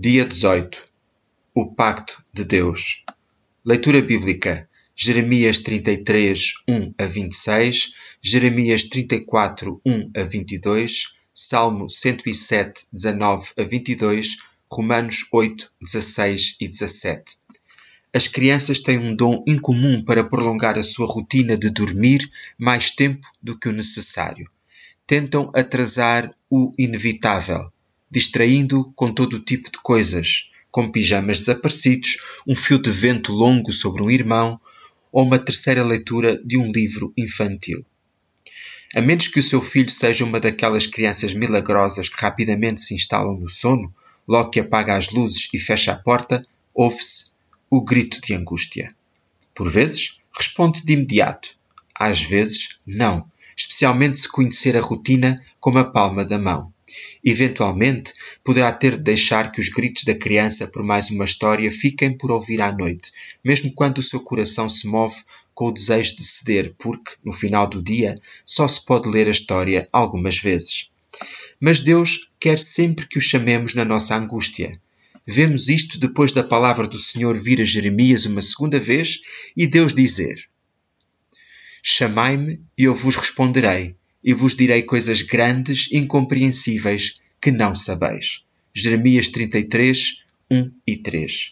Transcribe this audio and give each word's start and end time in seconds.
Dia 0.00 0.24
18 0.24 0.86
O 1.52 1.74
Pacto 1.74 2.24
de 2.32 2.44
Deus 2.44 3.04
Leitura 3.64 4.00
Bíblica 4.00 4.70
Jeremias 4.94 5.58
33, 5.58 6.54
1 6.68 6.94
a 6.96 7.04
26, 7.04 7.94
Jeremias 8.22 8.84
34, 8.84 9.80
1 9.84 10.10
a 10.16 10.22
22, 10.22 11.14
Salmo 11.34 11.90
107, 11.90 12.86
19 12.92 13.50
a 13.58 13.64
22, 13.64 14.36
Romanos 14.70 15.26
8, 15.32 15.68
16 15.82 16.56
e 16.60 16.68
17. 16.68 17.36
As 18.14 18.28
crianças 18.28 18.78
têm 18.78 18.98
um 18.98 19.16
dom 19.16 19.42
incomum 19.48 20.04
para 20.04 20.22
prolongar 20.22 20.78
a 20.78 20.82
sua 20.84 21.08
rotina 21.08 21.58
de 21.58 21.70
dormir 21.70 22.20
mais 22.56 22.92
tempo 22.92 23.26
do 23.42 23.58
que 23.58 23.68
o 23.68 23.72
necessário. 23.72 24.48
Tentam 25.08 25.50
atrasar 25.52 26.32
o 26.48 26.72
inevitável 26.78 27.72
distraindo 28.10 28.92
com 28.94 29.12
todo 29.12 29.34
o 29.34 29.40
tipo 29.40 29.70
de 29.70 29.78
coisas, 29.78 30.50
como 30.70 30.92
pijamas 30.92 31.40
desaparecidos, 31.40 32.18
um 32.46 32.54
fio 32.54 32.78
de 32.78 32.90
vento 32.90 33.32
longo 33.32 33.72
sobre 33.72 34.02
um 34.02 34.10
irmão 34.10 34.60
ou 35.10 35.24
uma 35.24 35.38
terceira 35.38 35.82
leitura 35.82 36.40
de 36.44 36.56
um 36.56 36.70
livro 36.70 37.12
infantil. 37.16 37.84
A 38.94 39.00
menos 39.00 39.28
que 39.28 39.40
o 39.40 39.42
seu 39.42 39.60
filho 39.60 39.90
seja 39.90 40.24
uma 40.24 40.40
daquelas 40.40 40.86
crianças 40.86 41.34
milagrosas 41.34 42.08
que 42.08 42.20
rapidamente 42.20 42.80
se 42.80 42.94
instalam 42.94 43.36
no 43.36 43.48
sono, 43.48 43.94
logo 44.26 44.50
que 44.50 44.60
apaga 44.60 44.96
as 44.96 45.10
luzes 45.10 45.48
e 45.52 45.58
fecha 45.58 45.92
a 45.92 45.96
porta, 45.96 46.42
ouve-se 46.74 47.32
o 47.70 47.82
grito 47.82 48.20
de 48.20 48.34
angústia. 48.34 48.94
Por 49.54 49.68
vezes, 49.68 50.20
responde 50.34 50.84
de 50.84 50.92
imediato. 50.94 51.56
Às 51.94 52.22
vezes, 52.22 52.78
não, 52.86 53.30
especialmente 53.56 54.18
se 54.18 54.30
conhecer 54.30 54.76
a 54.76 54.80
rotina 54.80 55.42
como 55.60 55.78
a 55.78 55.84
palma 55.84 56.24
da 56.24 56.38
mão. 56.38 56.72
Eventualmente, 57.24 58.12
poderá 58.42 58.72
ter 58.72 58.96
de 58.96 59.02
deixar 59.02 59.52
que 59.52 59.60
os 59.60 59.68
gritos 59.68 60.04
da 60.04 60.14
criança 60.14 60.66
por 60.66 60.82
mais 60.82 61.10
uma 61.10 61.24
história 61.24 61.70
fiquem 61.70 62.16
por 62.16 62.30
ouvir 62.30 62.62
à 62.62 62.72
noite, 62.72 63.12
mesmo 63.44 63.72
quando 63.72 63.98
o 63.98 64.02
seu 64.02 64.20
coração 64.20 64.68
se 64.68 64.86
move 64.86 65.16
com 65.54 65.66
o 65.66 65.72
desejo 65.72 66.16
de 66.16 66.24
ceder, 66.24 66.74
porque, 66.78 67.12
no 67.24 67.32
final 67.32 67.66
do 67.66 67.82
dia, 67.82 68.14
só 68.44 68.66
se 68.68 68.84
pode 68.84 69.08
ler 69.08 69.26
a 69.26 69.32
história 69.32 69.88
algumas 69.92 70.38
vezes. 70.38 70.90
Mas 71.60 71.80
Deus 71.80 72.30
quer 72.38 72.58
sempre 72.58 73.06
que 73.06 73.18
o 73.18 73.20
chamemos 73.20 73.74
na 73.74 73.84
nossa 73.84 74.16
angústia. 74.16 74.80
Vemos 75.26 75.68
isto 75.68 75.98
depois 75.98 76.32
da 76.32 76.42
palavra 76.42 76.86
do 76.86 76.96
Senhor 76.96 77.36
vir 77.36 77.60
a 77.60 77.64
Jeremias 77.64 78.24
uma 78.24 78.40
segunda 78.40 78.78
vez 78.78 79.20
e 79.56 79.66
Deus 79.66 79.92
dizer: 79.92 80.48
Chamai-me 81.82 82.60
e 82.78 82.84
eu 82.84 82.94
vos 82.94 83.16
responderei 83.16 83.97
e 84.22 84.34
vos 84.34 84.56
direi 84.56 84.82
coisas 84.82 85.22
grandes, 85.22 85.88
incompreensíveis, 85.92 87.14
que 87.40 87.50
não 87.50 87.74
sabeis. 87.74 88.42
Jeremias 88.74 89.28
33, 89.28 90.24
1 90.50 90.70
e 90.86 90.96
3. 90.96 91.50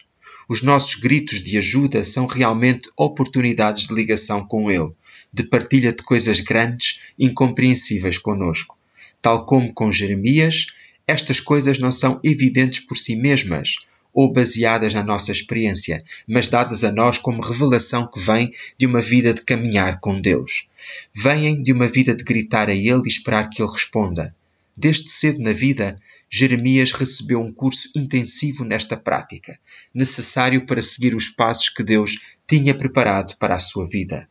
Os 0.48 0.62
nossos 0.62 0.94
gritos 0.94 1.42
de 1.42 1.58
ajuda 1.58 2.04
são 2.04 2.26
realmente 2.26 2.88
oportunidades 2.96 3.86
de 3.86 3.94
ligação 3.94 4.46
com 4.46 4.70
Ele, 4.70 4.90
de 5.32 5.42
partilha 5.42 5.92
de 5.92 6.02
coisas 6.02 6.40
grandes, 6.40 7.12
incompreensíveis 7.18 8.16
conosco. 8.16 8.78
Tal 9.20 9.44
como 9.44 9.72
com 9.72 9.90
Jeremias, 9.90 10.66
estas 11.06 11.40
coisas 11.40 11.78
não 11.78 11.90
são 11.90 12.20
evidentes 12.22 12.80
por 12.80 12.96
si 12.96 13.16
mesmas, 13.16 13.76
ou 14.16 14.32
baseadas 14.32 14.94
na 14.94 15.02
nossa 15.02 15.30
experiência, 15.30 16.02
mas 16.26 16.48
dadas 16.48 16.84
a 16.84 16.90
nós 16.90 17.18
como 17.18 17.42
revelação 17.42 18.10
que 18.10 18.18
vem 18.18 18.50
de 18.78 18.86
uma 18.86 18.98
vida 18.98 19.34
de 19.34 19.42
caminhar 19.42 20.00
com 20.00 20.18
Deus. 20.18 20.70
Vêm 21.14 21.62
de 21.62 21.70
uma 21.70 21.86
vida 21.86 22.14
de 22.14 22.24
gritar 22.24 22.70
a 22.70 22.74
Ele 22.74 23.02
e 23.04 23.08
esperar 23.08 23.50
que 23.50 23.60
Ele 23.60 23.70
responda. 23.70 24.34
Desde 24.74 25.10
cedo 25.10 25.42
na 25.42 25.52
vida, 25.52 25.94
Jeremias 26.30 26.92
recebeu 26.92 27.42
um 27.42 27.52
curso 27.52 27.90
intensivo 27.94 28.64
nesta 28.64 28.96
prática, 28.96 29.58
necessário 29.92 30.64
para 30.64 30.80
seguir 30.80 31.14
os 31.14 31.28
passos 31.28 31.68
que 31.68 31.84
Deus 31.84 32.18
tinha 32.48 32.74
preparado 32.74 33.36
para 33.36 33.54
a 33.54 33.60
sua 33.60 33.86
vida. 33.86 34.26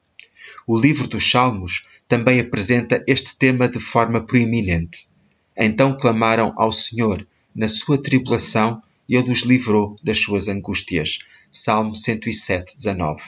O 0.66 0.76
livro 0.76 1.08
dos 1.08 1.30
Salmos 1.30 1.86
também 2.08 2.40
apresenta 2.40 3.04
este 3.06 3.38
tema 3.38 3.70
de 3.70 3.80
forma 3.80 4.20
proeminente. 4.20 5.08
Então 5.56 5.96
clamaram 5.96 6.56
ao 6.58 6.72
Senhor 6.72 7.26
na 7.56 7.68
sua 7.68 8.02
tribulação 8.02 8.82
e 9.08 9.16
ele 9.16 9.32
os 9.32 9.42
livrou 9.42 9.96
das 10.04 10.20
suas 10.20 10.48
angústias. 10.48 11.20
Salmo 11.52 11.96
107, 11.96 12.76
19. 12.76 13.22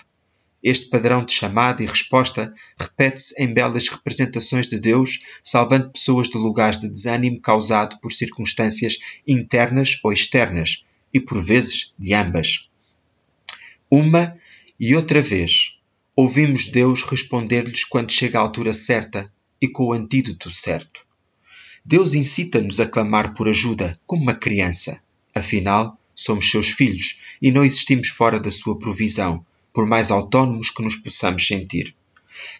Este 0.64 0.90
padrão 0.90 1.24
de 1.24 1.34
chamada 1.34 1.84
e 1.84 1.86
resposta 1.86 2.54
repete-se 2.78 3.42
em 3.42 3.54
belas 3.54 3.88
representações 3.88 4.68
de 4.68 4.80
Deus, 4.80 5.20
salvando 5.44 5.92
pessoas 5.92 6.30
de 6.30 6.38
lugares 6.38 6.80
de 6.80 6.90
desânimo 6.90 7.40
causado 7.40 8.00
por 8.00 8.12
circunstâncias 8.12 8.98
internas 9.28 10.00
ou 10.04 10.12
externas, 10.12 10.84
e 11.14 11.20
por 11.20 11.42
vezes 11.42 11.94
de 11.98 12.14
ambas. 12.14 12.70
Uma 13.90 14.38
e 14.80 14.96
outra 14.96 15.22
vez, 15.22 15.78
ouvimos 16.16 16.70
Deus 16.70 17.02
responder-lhes 17.04 17.84
quando 17.84 18.12
chega 18.12 18.38
a 18.38 18.42
altura 18.42 18.74
certa 18.74 19.32
e 19.62 19.68
com 19.68 19.86
o 19.86 19.94
antídoto 19.94 20.52
certo. 20.52 21.06
Deus 21.86 22.14
incita-nos 22.14 22.80
a 22.80 22.86
clamar 22.86 23.34
por 23.34 23.48
ajuda, 23.48 23.98
como 24.06 24.24
uma 24.24 24.36
criança. 24.36 25.02
Afinal, 25.38 25.96
somos 26.16 26.50
seus 26.50 26.70
filhos 26.70 27.20
e 27.40 27.52
não 27.52 27.64
existimos 27.64 28.08
fora 28.08 28.40
da 28.40 28.50
sua 28.50 28.80
provisão, 28.80 29.46
por 29.72 29.86
mais 29.86 30.09
autónomos 30.09 30.72
que 30.72 30.81
nos 30.81 30.96
possamos 30.96 31.46
sentir. 31.46 31.96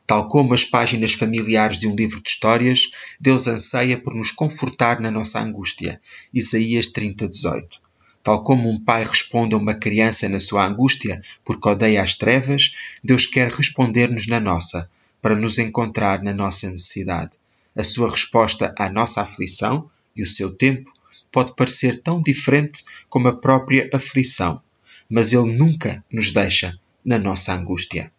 Tal 0.05 0.27
como 0.27 0.53
as 0.53 0.63
páginas 0.63 1.13
familiares 1.13 1.79
de 1.79 1.88
um 1.88 1.95
livro 1.95 2.21
de 2.21 2.29
histórias, 2.29 2.91
Deus 3.19 3.47
anseia 3.47 3.97
por 3.97 4.13
nos 4.13 4.31
confortar 4.31 4.99
na 4.99 5.09
nossa 5.09 5.39
angústia. 5.39 5.99
Isaías 6.31 6.89
30:18. 6.89 7.81
Tal 8.23 8.43
como 8.43 8.69
um 8.69 8.79
pai 8.79 9.03
responde 9.03 9.55
a 9.55 9.57
uma 9.57 9.73
criança 9.73 10.29
na 10.29 10.39
sua 10.39 10.67
angústia 10.67 11.19
porque 11.44 11.67
odeia 11.67 12.03
as 12.03 12.15
trevas, 12.15 12.73
Deus 13.03 13.25
quer 13.25 13.49
responder-nos 13.51 14.27
na 14.27 14.39
nossa, 14.39 14.88
para 15.19 15.35
nos 15.35 15.57
encontrar 15.57 16.21
na 16.21 16.31
nossa 16.33 16.69
necessidade. 16.69 17.39
A 17.75 17.83
sua 17.83 18.11
resposta 18.11 18.71
à 18.77 18.88
nossa 18.88 19.21
aflição 19.21 19.89
e 20.15 20.21
o 20.21 20.27
seu 20.27 20.51
tempo 20.53 20.91
pode 21.31 21.55
parecer 21.55 22.01
tão 22.01 22.21
diferente 22.21 22.83
como 23.09 23.27
a 23.27 23.35
própria 23.35 23.89
aflição, 23.93 24.61
mas 25.09 25.33
Ele 25.33 25.57
nunca 25.57 26.03
nos 26.11 26.31
deixa 26.31 26.77
na 27.03 27.17
nossa 27.17 27.53
angústia. 27.53 28.11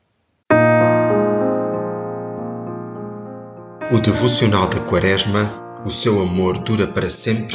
O 3.91 3.99
devocional 4.01 4.69
da 4.69 4.81
Quaresma, 4.81 5.67
O 5.87 5.91
seu 5.91 6.21
amor 6.21 6.59
dura 6.59 6.87
para 6.89 7.09
sempre, 7.09 7.55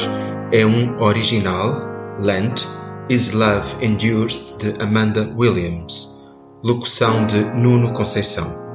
é 0.50 0.64
um 0.64 1.00
original, 1.00 1.78
Lent, 2.18 2.64
Is 3.08 3.32
Love 3.32 3.84
Endures, 3.84 4.58
de 4.58 4.82
Amanda 4.82 5.30
Williams, 5.36 6.22
locução 6.62 7.26
de 7.26 7.44
Nuno 7.44 7.92
Conceição. 7.92 8.73